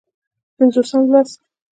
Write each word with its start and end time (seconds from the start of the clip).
پينځوسم 0.55 1.01
لوست 1.11 1.37